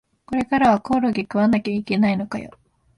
[0.25, 2.49] これからはコオロギ食わなきゃいけないのかよ